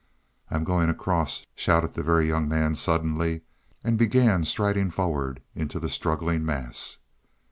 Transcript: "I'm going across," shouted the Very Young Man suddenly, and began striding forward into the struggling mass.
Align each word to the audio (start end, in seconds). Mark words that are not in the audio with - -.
"I'm 0.49 0.63
going 0.63 0.89
across," 0.89 1.45
shouted 1.53 1.93
the 1.93 2.01
Very 2.01 2.27
Young 2.27 2.49
Man 2.49 2.73
suddenly, 2.73 3.41
and 3.83 3.99
began 3.99 4.43
striding 4.43 4.89
forward 4.89 5.43
into 5.53 5.79
the 5.79 5.91
struggling 5.91 6.43
mass. 6.43 6.97